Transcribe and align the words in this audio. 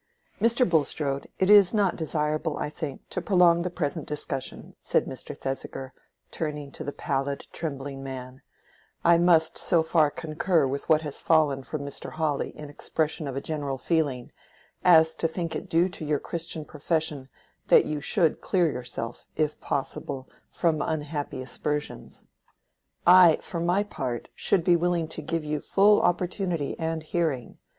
"Mr. 0.41 0.67
Bulstrode, 0.67 1.27
it 1.37 1.47
is 1.47 1.75
not 1.75 1.95
desirable, 1.95 2.57
I 2.57 2.71
think, 2.71 3.07
to 3.11 3.21
prolong 3.21 3.61
the 3.61 3.69
present 3.69 4.07
discussion," 4.07 4.75
said 4.79 5.05
Mr. 5.05 5.37
Thesiger, 5.37 5.93
turning 6.31 6.71
to 6.71 6.83
the 6.83 6.91
pallid 6.91 7.45
trembling 7.51 8.03
man; 8.03 8.41
"I 9.05 9.19
must 9.19 9.59
so 9.59 9.83
far 9.83 10.09
concur 10.09 10.65
with 10.65 10.89
what 10.89 11.03
has 11.03 11.21
fallen 11.21 11.61
from 11.61 11.83
Mr. 11.83 12.13
Hawley 12.13 12.49
in 12.57 12.67
expression 12.67 13.27
of 13.27 13.35
a 13.35 13.41
general 13.41 13.77
feeling, 13.77 14.31
as 14.83 15.13
to 15.13 15.27
think 15.27 15.55
it 15.55 15.69
due 15.69 15.87
to 15.89 16.03
your 16.03 16.17
Christian 16.17 16.65
profession 16.65 17.29
that 17.67 17.85
you 17.85 18.01
should 18.01 18.41
clear 18.41 18.71
yourself, 18.71 19.27
if 19.35 19.61
possible, 19.61 20.27
from 20.49 20.81
unhappy 20.81 21.43
aspersions. 21.43 22.25
I 23.05 23.35
for 23.39 23.59
my 23.59 23.83
part 23.83 24.29
should 24.33 24.63
be 24.63 24.75
willing 24.75 25.07
to 25.09 25.21
give 25.21 25.43
you 25.43 25.61
full 25.61 26.01
opportunity 26.01 26.75
and 26.79 27.03
hearing. 27.03 27.59